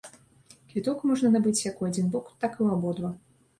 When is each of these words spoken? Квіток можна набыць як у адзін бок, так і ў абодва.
Квіток 0.71 1.03
можна 1.09 1.31
набыць 1.35 1.63
як 1.69 1.75
у 1.85 1.89
адзін 1.91 2.11
бок, 2.17 2.35
так 2.41 2.51
і 2.59 2.61
ў 2.65 2.81
абодва. 2.81 3.15